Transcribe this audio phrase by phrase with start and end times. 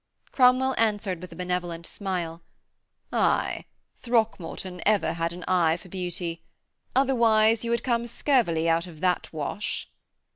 [0.31, 2.41] Cromwell answered with a benevolent smile,
[3.13, 3.65] 'Aye,
[3.99, 6.41] Throckmorton had ever an eye for beauty.
[6.95, 9.91] Otherwise you had come scurvily out of that wash.'